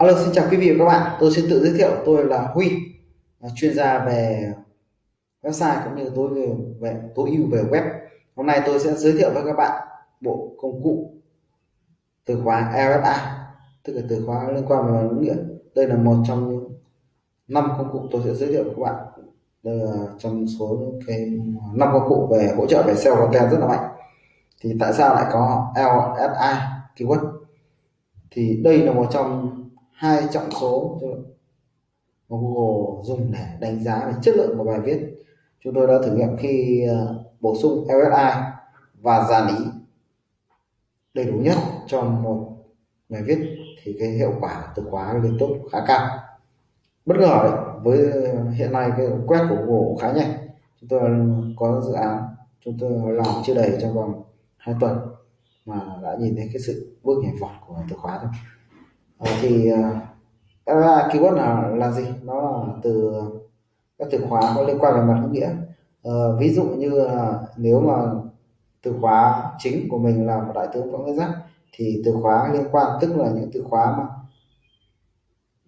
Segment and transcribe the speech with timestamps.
[0.00, 1.16] Alo xin chào quý vị và các bạn.
[1.20, 2.70] Tôi xin tự giới thiệu tôi là Huy
[3.54, 4.52] chuyên gia về
[5.42, 6.48] website cũng như tôi về,
[6.80, 7.82] về tối ưu về web.
[8.36, 9.88] Hôm nay tôi sẽ giới thiệu với các bạn
[10.20, 11.12] bộ công cụ
[12.24, 13.14] từ khóa RFA
[13.84, 15.36] tức là từ khóa liên quan vào ngữ nghĩa.
[15.74, 16.72] Đây là một trong những
[17.48, 19.06] năm công cụ tôi sẽ giới thiệu với các bạn.
[19.62, 21.30] Đây là trong số cái
[21.74, 23.90] năm công cụ về hỗ trợ về SEO content rất là mạnh.
[24.60, 26.58] Thì tại sao lại có LSI
[26.96, 27.32] keyword?
[28.30, 29.56] Thì đây là một trong
[30.00, 31.00] hai trọng số.
[32.28, 34.98] Mà Google dùng để đánh giá về chất lượng của bài viết.
[35.64, 38.40] Chúng tôi đã thử nghiệm khi ờ, bổ sung LSI
[39.00, 39.64] và dàn ý
[41.14, 41.56] đầy đủ nhất
[41.86, 42.56] cho một
[43.08, 43.38] bài viết
[43.82, 46.18] thì cái hiệu quả từ khóa liên tục khá cao.
[47.06, 50.48] Bất ngờ đấy với ờ, hiện nay cái quét của Google khá nhanh.
[50.80, 51.00] Chúng tôi
[51.56, 52.22] có dự án,
[52.64, 54.22] chúng tôi làm chưa đầy trong vòng
[54.56, 54.98] 2 tuần
[55.66, 58.30] mà đã nhìn thấy cái sự bước nhảy vọt của từ khóa thôi
[59.40, 62.04] thì uh, keyword là là gì?
[62.22, 63.12] Nó là từ
[63.98, 65.50] các từ khóa có liên quan về mặt nghĩa.
[66.08, 67.94] Uh, ví dụ như là nếu mà
[68.82, 71.30] từ khóa chính của mình là một đại tướng võ nguyên giáp
[71.72, 74.04] thì từ khóa liên quan tức là những từ khóa mà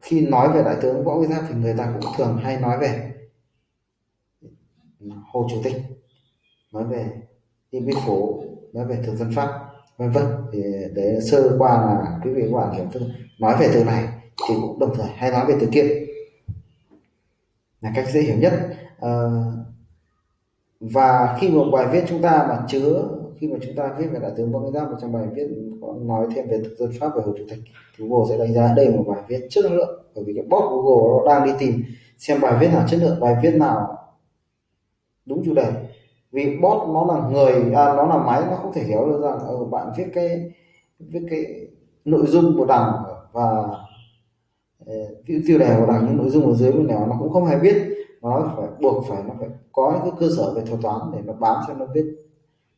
[0.00, 2.78] khi nói về đại tướng võ nguyên giáp thì người ta cũng thường hay nói
[2.78, 3.14] về
[5.32, 5.82] hồ chủ tịch
[6.72, 7.10] nói về
[7.72, 9.61] điện biên phủ nói về thực dân pháp
[10.02, 10.24] vân vân.
[10.52, 10.62] Thì
[10.94, 13.02] để sơ qua là quý vị các bạn hiểu thức
[13.40, 14.04] nói về từ này
[14.48, 16.06] thì cũng đồng thời hay nói về từ kia.
[17.80, 18.52] Là cách dễ hiểu nhất.
[19.00, 19.10] À,
[20.80, 23.08] và khi một bài viết chúng ta mà chứa
[23.38, 25.48] khi mà chúng ta viết về đại tướng Võ Nguyên Giáp trong bài viết
[25.82, 27.58] có nói thêm về thực dân pháp và hồ chủ tịch
[27.98, 30.44] thì Google sẽ đánh giá đây là một bài viết chất lượng bởi vì cái
[30.48, 31.84] bot Google nó đang đi tìm
[32.18, 33.98] xem bài viết nào chất lượng bài viết nào
[35.26, 35.72] đúng chủ đề
[36.32, 39.38] vì bot nó là người à, nó là máy nó không thể hiểu được rằng
[39.38, 40.52] ừ, bạn viết cái
[40.98, 41.66] viết cái
[42.04, 42.92] nội dung của đảng
[43.32, 43.64] và
[44.86, 44.94] ờ,
[45.26, 47.46] tiêu tiêu đề của đảng những nội dung ở dưới bên nào nó cũng không
[47.46, 47.76] hề biết
[48.20, 51.00] mà nó phải buộc phải nó phải có những cái cơ sở về thuật toán
[51.12, 52.04] để nó bám cho nó biết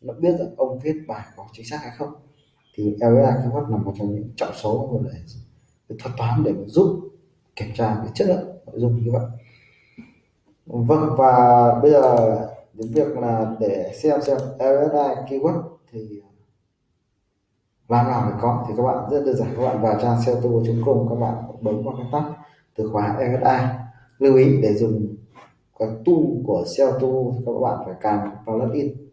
[0.00, 2.12] nó biết rằng ông viết bài có chính xác hay không.
[2.74, 5.00] Thì LSA keyword là một trong những trọng số
[5.88, 7.10] để thuật toán để giúp
[7.56, 9.26] kiểm tra cái chất lượng nội dung như vậy.
[10.66, 12.38] Vâng và bây giờ
[12.78, 15.62] đến việc là để xem xem LSI keyword
[15.92, 16.28] thì ờ,
[17.88, 19.48] làm nào để có thì các bạn rất đơn giản.
[19.56, 22.32] Các bạn vào trang seltool.com các bạn bấm vào cái tab
[22.76, 23.66] từ khóa LSI
[24.18, 25.16] lưu ý để dùng
[25.78, 29.08] cái tool của SEO tool thì các bạn phải cài vào login.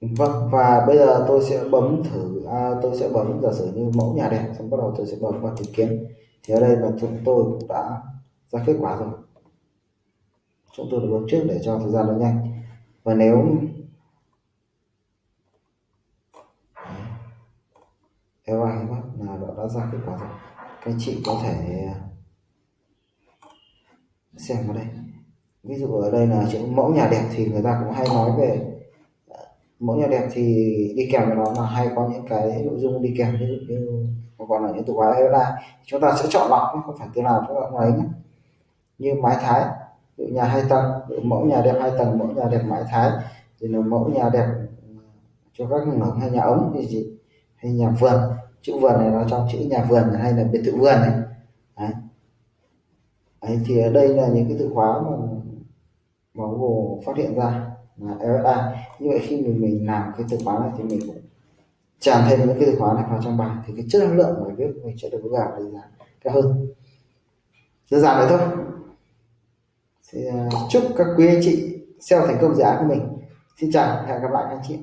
[0.00, 3.90] Vâng và bây giờ tôi sẽ bấm thử à, tôi sẽ bấm giả sử như
[3.94, 5.88] mẫu nhà đẹp xong bắt đầu tôi sẽ bấm vào tìm kiếm.
[6.42, 8.02] Thì ở đây là chúng tôi cũng đã
[8.50, 9.08] ra kết quả rồi
[10.78, 12.62] chúng tôi được bấm trước để cho thời gian nó nhanh.
[13.02, 13.46] Và nếu
[18.46, 20.28] theo ai mắt là nó đã ra kết quả rồi.
[20.84, 21.88] Các chị có thể
[24.36, 24.86] xem vào đây.
[25.62, 28.30] Ví dụ ở đây là chữ mẫu nhà đẹp thì người ta cũng hay nói
[28.38, 28.80] về,
[29.78, 30.42] mẫu nhà đẹp thì
[30.96, 33.74] đi kèm với nó là hay có những cái nội dung đi kèm, ví dụ
[33.74, 34.06] như
[34.48, 37.44] còn là những từ khóa là chúng ta sẽ chọn lọc, không phải từ nào
[37.48, 38.04] chúng ta lấy nhé.
[38.98, 39.64] Như mái thái
[40.18, 40.84] ví dụ nhà hai tầng
[41.22, 43.10] mẫu nhà đẹp hai tầng mẫu nhà đẹp mái thái.
[43.60, 44.46] Thì là mẫu nhà đẹp
[44.88, 44.94] ừ,
[45.52, 47.18] cho các ngưỡng hay nhà ống thì gì
[47.56, 48.20] hay nhà vườn.
[48.62, 51.12] Chữ vườn này nó trong chữ nhà vườn hay là biệt thự vườn này.
[51.76, 51.90] Đấy.
[53.42, 55.16] Đấy, thì ở đây là những cái từ khóa mà
[56.34, 60.38] mà Google phát hiện ra là lsa như vậy khi mình mình làm cái từ
[60.44, 61.16] khóa này thì mình cũng
[62.00, 63.56] tràn thêm những cái từ khóa này vào trong bài.
[63.66, 65.82] Thì cái chất lượng bài viết mình sẽ được gạo đánh giá
[66.24, 66.66] cao hơn.
[67.90, 68.48] Đơn giản vậy thôi
[70.12, 73.08] thì ờ, chúc các quý anh chị SEO thành công dự án của mình.
[73.60, 74.78] Xin chào hẹn gặp lại các anh chị.